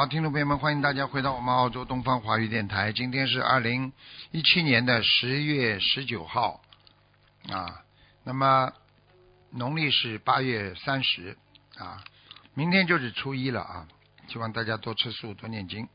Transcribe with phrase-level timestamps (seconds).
[0.00, 2.90] 好，听众朋友们，欢迎大家回到我们澳洲东方华语电台。
[2.90, 3.92] 今天是二零
[4.30, 6.62] 一七年的十月十九号
[7.50, 7.84] 啊，
[8.24, 8.72] 那么
[9.50, 11.36] 农历是八月三十
[11.76, 12.02] 啊，
[12.54, 13.88] 明天就是初一了啊，
[14.26, 15.86] 希望大家多吃素，多念经。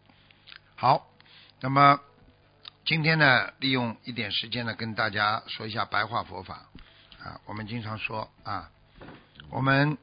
[0.75, 1.07] 好，
[1.59, 1.99] 那么
[2.85, 6.67] 今天呢，利用一点时间呢，跟大家说一下白话佛法
[7.23, 7.41] 啊。
[7.45, 8.69] 我们经常说啊，
[9.49, 9.97] 我们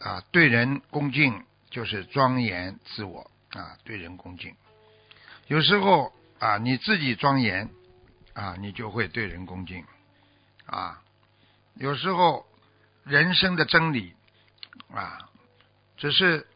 [0.00, 1.44] 啊对人恭敬。
[1.76, 4.56] 就是庄严自我啊，对人恭敬。
[5.46, 7.68] 有时候啊，你自己庄严
[8.32, 9.84] 啊，你就会对人恭敬
[10.64, 11.02] 啊。
[11.74, 12.46] 有时候
[13.04, 14.14] 人生的真理
[14.90, 15.28] 啊，
[15.98, 16.46] 只是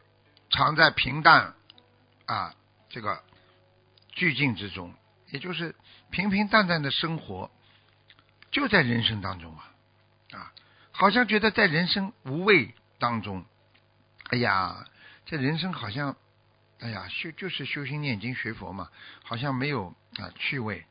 [0.49, 1.53] 藏在平淡
[2.25, 2.55] 啊
[2.89, 3.21] 这个
[4.15, 4.91] 寂静之中，
[5.29, 5.75] 也就是
[6.09, 7.51] 平平淡淡的生活
[8.49, 9.71] 就在人生当中啊
[10.31, 10.51] 啊，
[10.91, 13.45] 好像觉得在人生无味当中，
[14.31, 14.87] 哎呀。
[15.25, 16.17] 这人生好像，
[16.79, 18.89] 哎呀，修就是修心念经学佛嘛，
[19.23, 20.85] 好像没有啊趣味。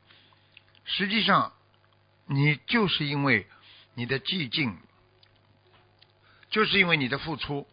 [0.84, 1.52] 实际上，
[2.26, 3.46] 你就是因为
[3.94, 4.78] 你的寂静，
[6.48, 7.66] 就是因为你的付出，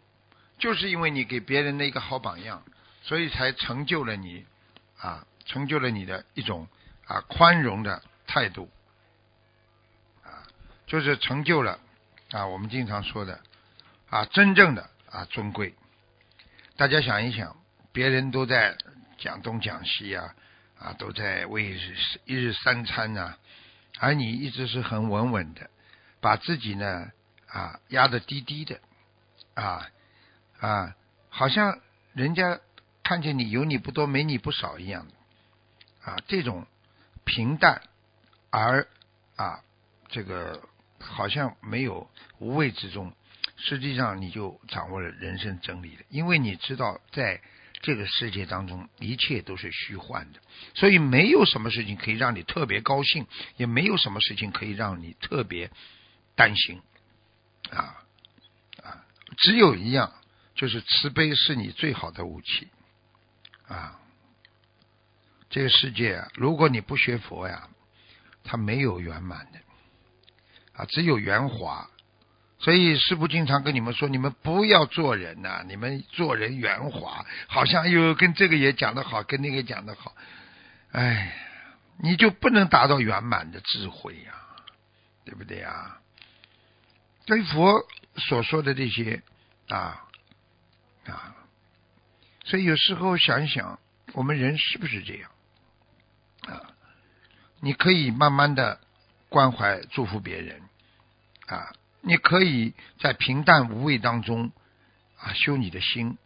[0.58, 2.64] 就是因为你给别人的一个好榜样，
[3.02, 4.46] 所以才成就了你
[5.00, 6.68] 啊，成就了你的一种
[7.06, 8.70] 啊宽容的态度
[10.24, 10.44] 啊，
[10.86, 11.80] 就是成就了
[12.32, 13.42] 啊我们经常说的
[14.10, 15.74] 啊真正的啊尊贵。
[16.78, 17.58] 大家想一想，
[17.92, 18.78] 别人都在
[19.18, 20.36] 讲东讲西啊，
[20.78, 21.76] 啊，都在为
[22.26, 23.34] 一日三餐呐，
[23.98, 25.72] 而你一直是很稳稳的，
[26.22, 27.12] 把自己呢
[27.48, 28.80] 啊压得低低的，
[29.56, 29.90] 啊
[30.60, 30.96] 啊，
[31.30, 31.80] 好像
[32.14, 32.60] 人家
[33.02, 35.08] 看见你有你不多没你不少一样，
[36.04, 36.68] 啊，这种
[37.26, 37.82] 平淡
[38.52, 38.88] 而
[39.36, 39.64] 啊
[40.10, 40.62] 这个
[41.00, 42.08] 好像没有
[42.38, 43.12] 无谓之中。
[43.58, 47.42] 实际上，你就掌握了人生真理了，因为你知道，在
[47.82, 50.40] 这个世界当中，一切都是虚幻的，
[50.76, 53.26] 所以没有什么事情可以让你特别高兴，
[53.56, 55.72] 也没有什么事情可以让你特别
[56.36, 56.82] 担心，
[57.72, 58.04] 啊
[58.84, 59.06] 啊，
[59.38, 60.14] 只有一样，
[60.54, 62.68] 就是慈悲是你最好的武器，
[63.68, 64.00] 啊，
[65.50, 67.68] 这个世界啊，如果你不学佛呀，
[68.44, 69.60] 它没有圆满的，
[70.74, 71.90] 啊，只有圆滑。
[72.60, 80.16] 所以师傅经常跟你们说，你们不要做人呐，你们做人圆滑，好像又跟这个也讲得好，跟那个讲得好，
[80.92, 81.36] 哎，
[82.00, 84.34] 你就不能达到圆满的智慧呀，
[85.24, 86.00] 对不对呀？
[87.28, 87.86] 对佛
[88.16, 89.22] 所说的这些
[89.68, 90.04] 啊
[91.06, 91.36] 啊，
[92.44, 93.80] 所以有时候想一想，
[94.14, 95.30] 我们人是不是这样
[96.48, 96.74] 啊？
[97.60, 98.80] 你可以慢慢的
[99.30, 100.60] 关怀祝福别人
[101.46, 101.72] 啊。
[102.02, 104.52] 你可以在平淡无味当中
[105.18, 106.18] 啊修你的心，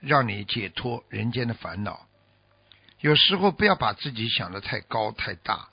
[0.00, 2.06] 让你解脱人间的烦恼。
[3.00, 5.68] 有时候不要把自己想的太高太大，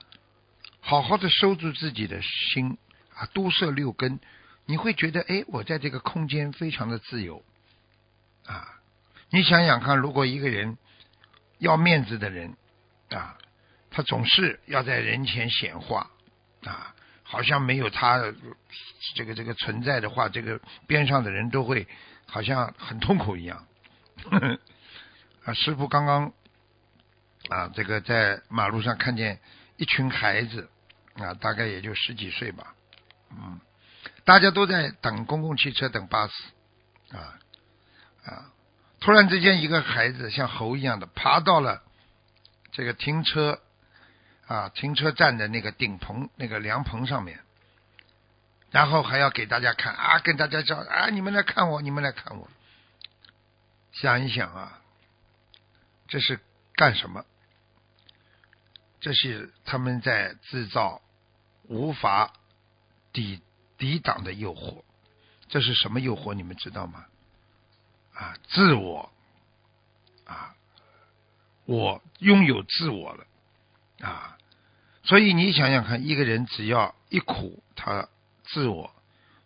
[0.81, 2.77] 好好的收住自己的心
[3.15, 4.19] 啊，多摄六根，
[4.65, 7.43] 你会觉得哎，我在这个空间非常的自由
[8.45, 8.81] 啊。
[9.29, 10.77] 你想想看，如果一个人
[11.59, 12.55] 要面子的人
[13.09, 13.37] 啊，
[13.89, 16.11] 他总是要在人前显化
[16.63, 16.93] 啊。
[17.23, 18.21] 好像没有他
[19.15, 21.87] 这个这个存在的话，这个边上的人都会
[22.27, 23.65] 好像很痛苦一样。
[25.43, 26.31] 啊，师傅刚刚
[27.49, 29.39] 啊，这个在马路上看见
[29.77, 30.69] 一群孩子
[31.15, 32.75] 啊，大概也就十几岁吧，
[33.31, 33.59] 嗯，
[34.25, 36.33] 大家都在等公共汽车、等巴士
[37.11, 37.39] 啊
[38.25, 38.51] 啊，
[38.99, 41.81] 突然之间，一个孩子像猴一样的爬到了
[42.71, 43.59] 这个停车。
[44.47, 47.39] 啊，停车站的那个顶棚、那个凉棚上面，
[48.71, 52.49] 然后还要给大家看啊，跟大家叫啊，你们来看我，你们来看我。
[53.93, 54.81] 想一想啊，
[56.07, 56.39] 这是
[56.75, 57.25] 干什么？
[58.99, 61.01] 这是他们在制造
[61.63, 62.33] 无法
[63.11, 63.41] 抵
[63.77, 64.83] 抵挡的诱惑。
[65.49, 66.33] 这是什么诱惑？
[66.33, 67.05] 你们知道吗？
[68.13, 69.11] 啊，自我
[70.25, 70.55] 啊，
[71.65, 73.25] 我拥有自我了。
[74.03, 74.37] 啊，
[75.03, 78.09] 所以你想想看，一个人只要一苦，他
[78.43, 78.93] 自我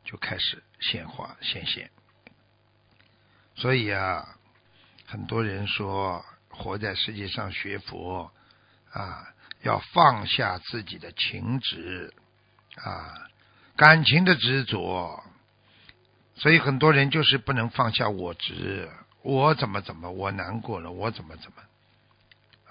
[0.03, 1.91] 就开始显化显现。
[3.55, 4.37] 所以啊，
[5.05, 8.31] 很多人说活在世界上学佛
[8.91, 9.27] 啊，
[9.61, 12.13] 要放下自己的情执
[12.75, 13.27] 啊，
[13.75, 15.23] 感情的执着。
[16.35, 18.89] 所以很多人就是不能放下我执，
[19.23, 21.61] 我怎么怎么，我难过了，我怎么怎么，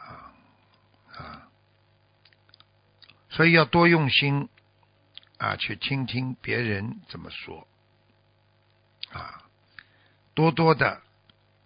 [0.00, 0.32] 啊
[1.16, 1.45] 啊，
[3.36, 4.48] 所以要多用心
[5.36, 7.68] 啊，去听听别人怎么说，
[9.12, 9.44] 啊，
[10.32, 11.02] 多多的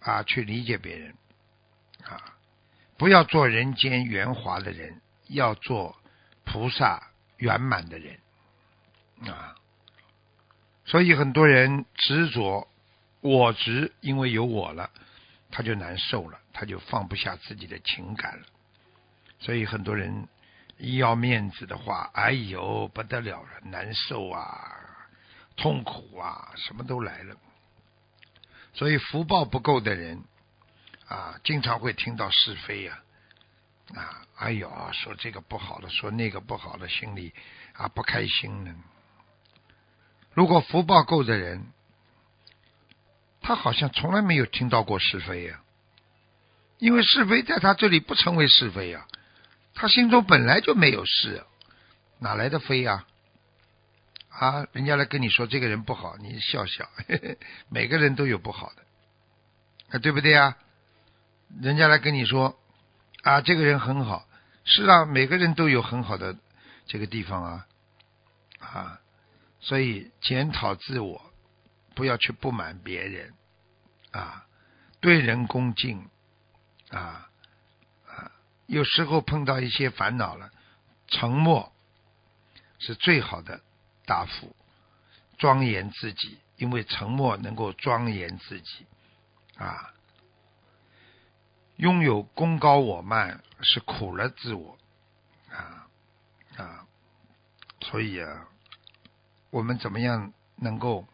[0.00, 1.14] 啊去理解别人，
[2.02, 2.34] 啊，
[2.98, 5.96] 不要做人间圆滑的人，要做
[6.44, 8.18] 菩萨圆满的人，
[9.28, 9.54] 啊。
[10.84, 12.66] 所以很多人执着
[13.20, 14.90] 我执，因为有我了，
[15.52, 18.46] 他就难受了，他就放不下自己的情感了。
[19.38, 20.26] 所以很多人
[20.80, 24.76] 一要面子的话，哎呦不得了了，难受啊，
[25.56, 27.36] 痛苦啊，什么都来了。
[28.72, 30.24] 所以福报不够的人
[31.06, 32.98] 啊，经常会听到是非呀，
[33.94, 37.34] 啊，哎呦，说这个不好了，说那个不好了，心里
[37.74, 38.74] 啊不开心呢。
[40.32, 41.66] 如果福报够的人，
[43.42, 45.60] 他好像从来没有听到过是非呀，
[46.78, 49.06] 因为是非在他这里不成为是非呀，
[49.74, 51.44] 他心中本来就没有事，
[52.18, 53.06] 哪来的非呀？
[54.28, 56.88] 啊，人家来跟你说这个人不好，你笑笑，
[57.68, 58.82] 每个人都有不好的，
[59.90, 60.56] 啊，对不对呀？
[61.60, 62.58] 人家来跟你说
[63.22, 64.26] 啊，这个人很好，
[64.64, 66.36] 是啊，每个人都有很好的
[66.86, 67.66] 这个地方啊，
[68.60, 69.00] 啊。
[69.62, 71.32] 所以检讨自我，
[71.94, 73.34] 不要去不满别人，
[74.10, 74.46] 啊，
[75.00, 76.08] 对人恭敬，
[76.88, 77.29] 啊，
[78.70, 80.52] 有时候碰到一些烦恼了，
[81.08, 81.72] 沉默
[82.78, 83.60] 是最好的
[84.06, 84.54] 答复，
[85.38, 88.86] 庄严自己，因为沉默能够庄严自己，
[89.56, 89.92] 啊，
[91.78, 94.78] 拥有功高我慢是苦了自我，
[95.50, 95.88] 啊
[96.56, 96.86] 啊，
[97.80, 98.46] 所以啊。
[99.50, 101.08] 我们怎么样能够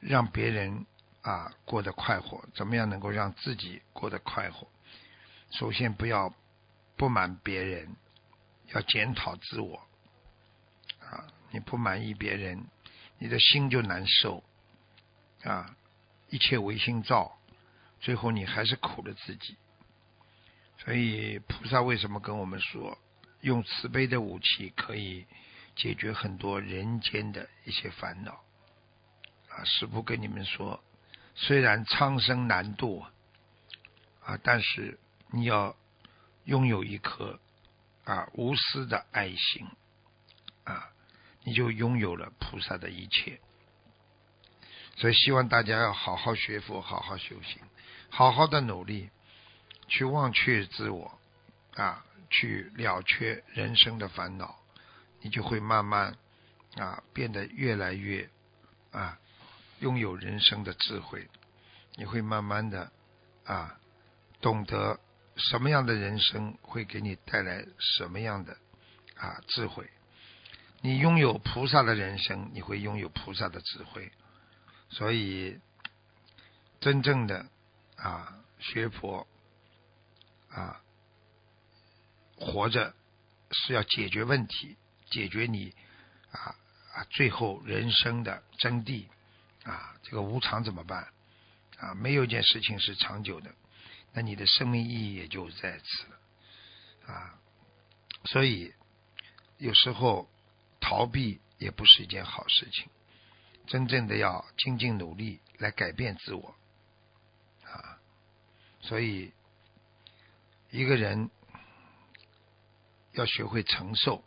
[0.00, 0.86] 让别人
[1.22, 2.44] 啊过得快活？
[2.52, 4.66] 怎么样能够让自己过得快活？
[5.52, 6.34] 首先不要
[6.96, 7.96] 不满别人，
[8.72, 9.76] 要检讨自我
[11.00, 11.26] 啊！
[11.50, 12.66] 你不满意别人，
[13.18, 14.42] 你的心就难受
[15.44, 15.76] 啊！
[16.30, 17.38] 一切唯心造，
[18.00, 19.56] 最后你还是苦了自己。
[20.78, 22.98] 所以菩萨为什么跟我们说，
[23.40, 25.26] 用慈悲的武器可以？
[25.76, 28.42] 解决很多人间的一些烦恼
[29.50, 29.62] 啊！
[29.64, 30.82] 师父跟你们说，
[31.34, 33.04] 虽然苍生难渡
[34.24, 34.98] 啊，但是
[35.32, 35.76] 你要
[36.46, 37.38] 拥有一颗
[38.04, 39.68] 啊无私的爱心
[40.64, 40.90] 啊，
[41.44, 43.40] 你就拥有了菩萨的一切。
[44.96, 47.60] 所以希望大家要好好学佛，好好修行，
[48.08, 49.10] 好好的努力，
[49.88, 51.18] 去忘却自我
[51.74, 54.56] 啊，去了却人生的烦恼。
[55.20, 56.16] 你就会慢慢
[56.76, 58.30] 啊变得越来越
[58.92, 59.18] 啊
[59.80, 61.28] 拥有人生的智慧，
[61.96, 62.92] 你会慢慢的
[63.44, 63.78] 啊
[64.40, 65.00] 懂得
[65.36, 68.56] 什么样的人生会给你带来什么样的
[69.16, 69.88] 啊智慧。
[70.80, 74.10] 你拥有菩萨的人生，你会拥有菩萨的智慧。
[74.88, 75.58] 所以
[76.80, 77.46] 真正的
[77.96, 79.26] 啊学佛
[80.48, 80.80] 啊
[82.36, 82.94] 活着
[83.50, 84.76] 是要解决问题。
[85.08, 85.72] 解决你
[86.32, 86.56] 啊
[86.94, 89.06] 啊最后人生的真谛
[89.62, 91.08] 啊，这个无常怎么办
[91.78, 91.94] 啊？
[91.94, 93.54] 没有一件事情是长久的，
[94.16, 97.38] 那你的生命意义也就在此了啊。
[98.24, 98.72] 所以
[99.58, 100.26] 有时候
[100.80, 102.88] 逃避也不是一件好事情，
[103.66, 106.56] 真正的要精进努力来改变自我
[107.62, 108.00] 啊。
[108.80, 109.34] 所以
[110.70, 111.30] 一个人
[113.12, 114.24] 要学会承受。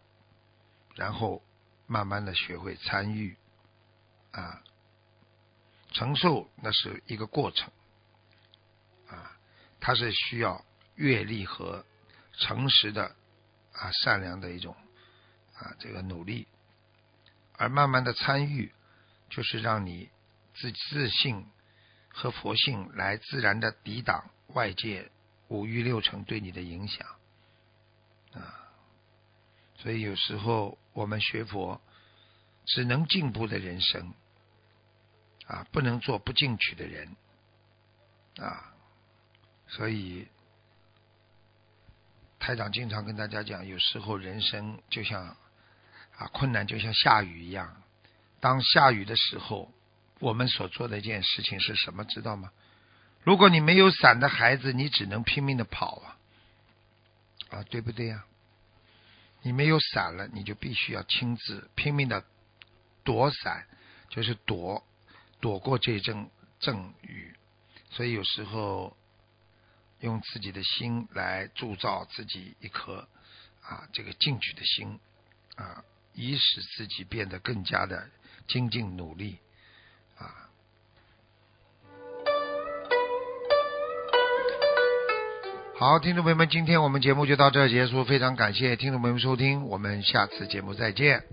[0.95, 1.41] 然后
[1.87, 3.37] 慢慢的学会参与，
[4.31, 4.61] 啊，
[5.93, 7.71] 承受那是一个过程，
[9.79, 11.85] 它是需要阅历和
[12.33, 13.15] 诚实的
[13.73, 14.75] 啊善良的一种
[15.55, 16.47] 啊这个努力，
[17.53, 18.71] 而慢慢的参与，
[19.29, 20.09] 就是让你
[20.55, 21.45] 自自信
[22.09, 25.11] 和佛性来自然的抵挡外界
[25.47, 27.07] 五欲六尘对你的影响，
[28.33, 28.65] 啊。
[29.77, 31.81] 所以有时候我们学佛，
[32.65, 34.13] 只能进步的人生，
[35.47, 37.15] 啊，不能做不进取的人，
[38.37, 38.68] 啊，
[39.69, 40.27] 所以
[42.39, 45.37] 台长经常跟大家讲，有时候人生就像
[46.17, 47.81] 啊困难就像下雨一样，
[48.39, 49.71] 当下雨的时候，
[50.19, 52.03] 我们所做的一件事情是什么？
[52.05, 52.51] 知道吗？
[53.23, 56.17] 如果你没有伞的孩子，你只能拼命的跑啊，
[57.49, 58.25] 啊，对不对呀？
[59.41, 62.25] 你没有伞了，你就必须要亲自拼命的
[63.03, 63.67] 躲伞，
[64.09, 64.83] 就是躲
[65.39, 67.35] 躲过这阵阵雨。
[67.91, 68.97] 所以有时候
[70.01, 73.07] 用自己的心来铸造自己一颗
[73.61, 74.99] 啊这个进取的心
[75.55, 78.09] 啊，以使自己变得更加的
[78.47, 79.39] 精进努力
[80.17, 80.49] 啊。
[85.77, 91.23] 好，听众朋友们，今天我们节目就到这结束，非常感谢听众朋友们收听，我们下次节目再见。